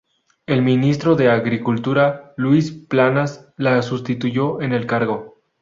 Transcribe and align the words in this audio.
El 0.47 0.63
ministro 0.63 1.13
de 1.15 1.29
Agricultura, 1.29 2.33
Luis 2.35 2.71
Planas, 2.71 3.53
la 3.55 3.79
sustituyó 3.83 4.59
en 4.59 4.73
el 4.73 4.87
cargo. 4.87 5.37